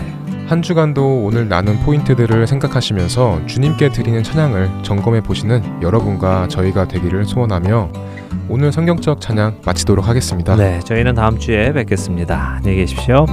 [0.49, 7.91] 한 주간도 오늘 나눈 포인트들을 생각하시면서 주님께 드리는 찬양을 점검해 보시는 여러분과 저희가 되기를 소원하며
[8.51, 10.57] 오늘 성경적 찬양 마치도록 하겠습니다.
[10.57, 12.57] 네, 저희는 다음 주에 뵙겠습니다.
[12.59, 13.25] 안녕히 계십시오.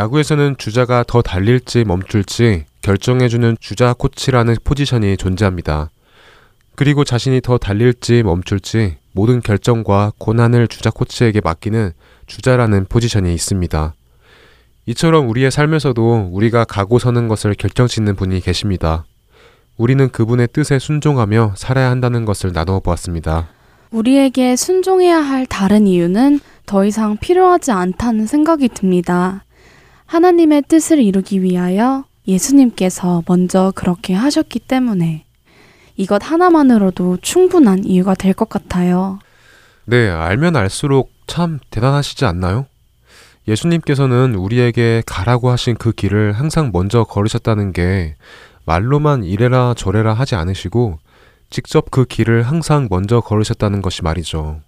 [0.00, 5.90] 야구에서는 주자가 더 달릴지 멈출지 결정해주는 주자 코치라는 포지션이 존재합니다.
[6.74, 11.92] 그리고 자신이 더 달릴지 멈출지 모든 결정과 고난을 주자 코치에게 맡기는
[12.26, 13.92] 주자라는 포지션이 있습니다.
[14.86, 19.04] 이처럼 우리의 삶에서도 우리가 가고 서는 것을 결정짓는 분이 계십니다.
[19.76, 23.48] 우리는 그분의 뜻에 순종하며 살아야 한다는 것을 나누어 보았습니다.
[23.90, 29.44] 우리에게 순종해야 할 다른 이유는 더 이상 필요하지 않다는 생각이 듭니다.
[30.10, 35.24] 하나님의 뜻을 이루기 위하여 예수님께서 먼저 그렇게 하셨기 때문에
[35.96, 39.20] 이것 하나만으로도 충분한 이유가 될 것 같아요.
[39.84, 42.66] 네, 알면 알수록 참 대단하시지 않나요?
[43.46, 48.16] 예수님께서는 우리에게 가라고 하신 그 길을 항상 먼저 걸으셨다는 게
[48.64, 50.98] 말로만 이래라 저래라 하지 않으시고
[51.50, 54.60] 직접 그 길을 항상 먼저 걸으셨다는 것이 말이죠.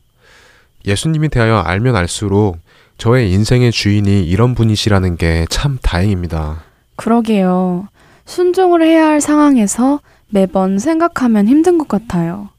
[0.86, 2.59] 예수님에 대하여 알면 알수록
[3.03, 6.63] 저의 인생의 주인이 이런 분이시라는 게 참 다행입니다.
[6.95, 7.89] 그러게요.
[8.27, 9.99] 순종을 해야 할 상황에서
[10.31, 12.51] 매번 생각하면 힘든 것 같아요.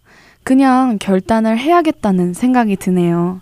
[0.43, 3.39] 그냥 결단을 해야겠다는 생각이 드네요.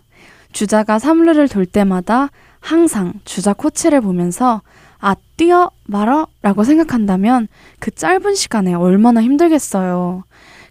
[0.52, 2.30] 주자가 삼루를 돌 때마다
[2.60, 4.62] 항상 주자 코치를 보면서
[4.99, 7.47] 아, 뛰어 말어 라고 생각한다면
[7.80, 10.24] 그 짧은 시간에 얼마나 힘들겠어요.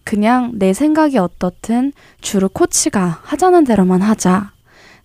[0.05, 4.53] 그냥 내 생각이 어떻든 주로 코치가 하자는 대로만 하자.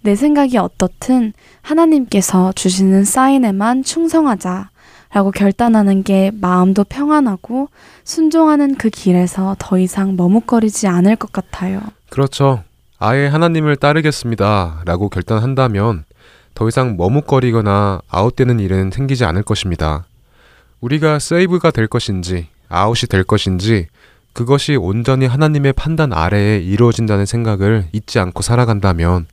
[0.06, 1.34] 내 생각이 어떻든
[1.64, 4.70] 하나님께서 주시는 사인에만 충성하자.
[5.12, 7.70] 라고 결단하는 게 마음도 평안하고
[8.04, 11.82] 순종하는 그 길에서 더 이상 머뭇거리지 않을 것 같아요.
[12.10, 12.64] 그렇죠.
[13.00, 14.84] 아예 하나님을 따르겠습니다.
[14.86, 16.04] 라고 결단한다면
[16.54, 20.06] 더 이상 머뭇거리거나 아웃되는 일은 생기지 않을 것입니다.
[20.82, 23.88] 우리가 세이브가 될 것인지 아웃이 될 것인지
[24.34, 29.28] 그것이 온전히 하나님의 판단 아래에 이루어진다는 생각을 잊지 않고 살아간다면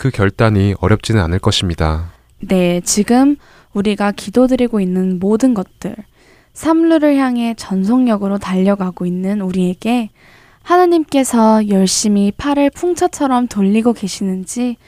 [0.00, 2.10] 그 결단이 어렵지는 않을 것입니다.
[2.38, 3.36] 네, 지금
[3.74, 5.94] 우리가 기도드리고 있는 모든 것들,
[6.54, 10.08] 삼루를 향해 전속력으로 달려가고 있는 우리에게
[10.62, 14.78] 하나님께서 열심히 팔을 풍차처럼 돌리고 계시는지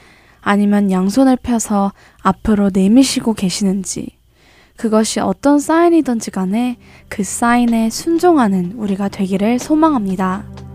[0.41, 1.93] 아니면 양손을 펴서
[2.23, 4.17] 앞으로 내미시고 계시는지
[4.79, 6.79] 그것이 어떤 사인이든지 간에
[7.11, 10.72] 그 사인에 순종하는 우리가 되기를 소망합니다.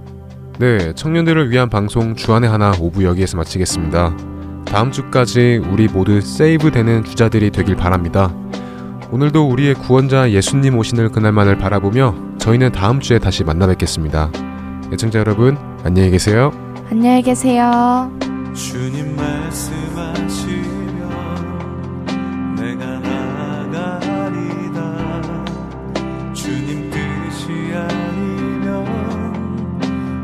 [0.60, 4.18] 네, 청년들을 위한 방송 주안의 하나 오부 여기에서 마치겠습니다.
[4.66, 8.34] 다음 주까지 우리 모두 세이브 되는 주자들이 되길 바랍니다.
[9.12, 14.32] 오늘도 우리의 구원자 예수님 오시는 그날만을 바라보며 저희는 다음 주에 다시 만나 뵙겠습니다.
[14.92, 16.52] 애청자 여러분, 안녕히 계세요.
[16.90, 18.12] 안녕히 계세요.
[18.56, 19.97] 주님 말씀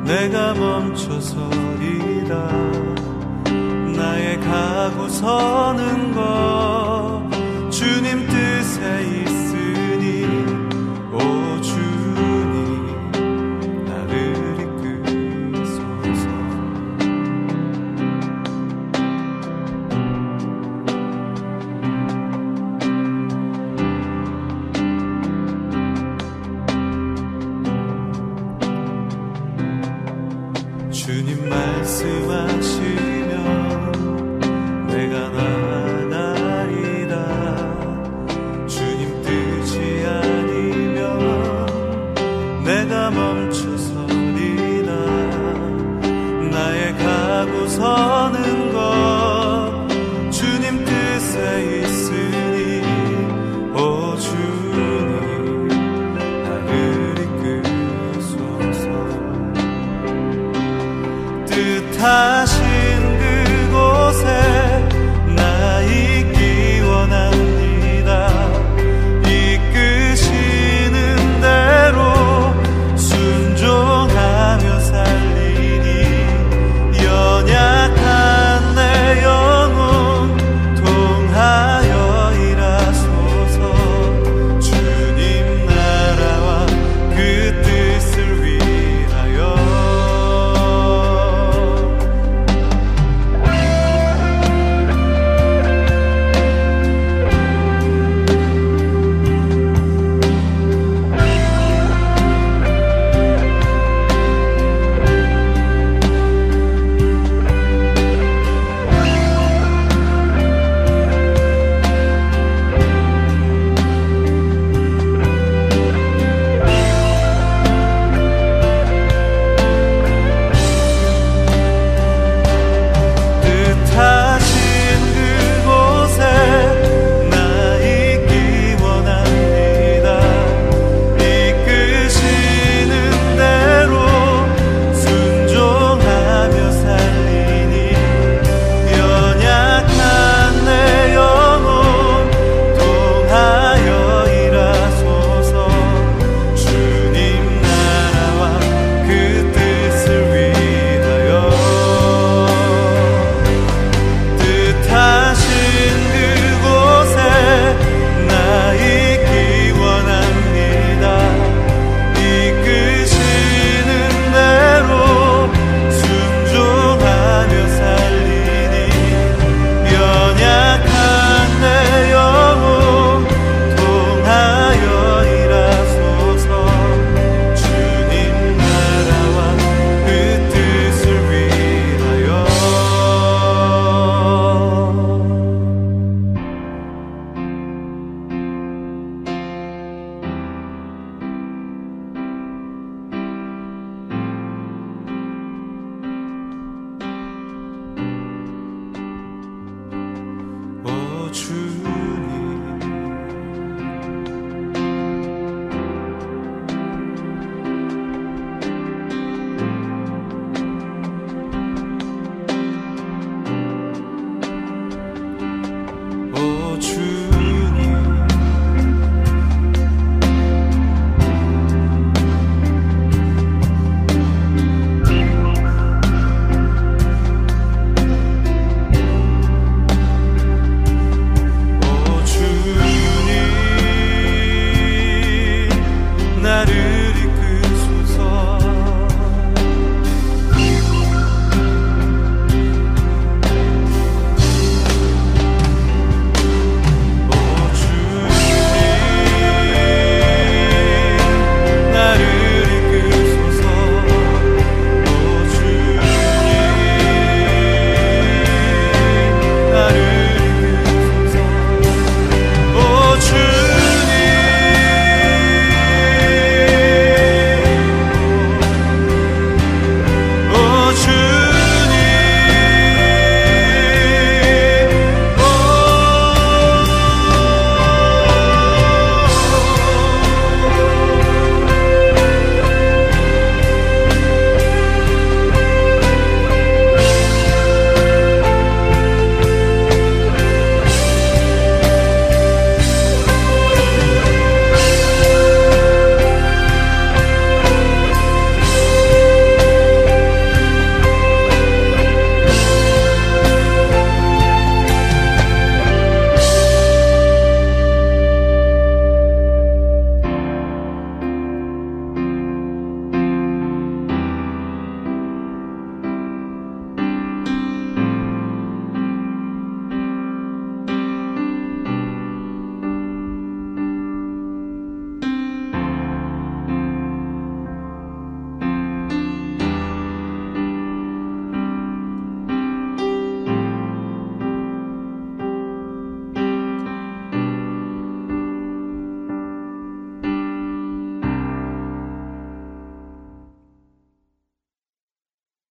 [0.06, 2.36] 내가 멈춰서리다
[3.96, 7.22] 나의 가고 서는 것
[7.72, 9.43] 주님 뜻에 있으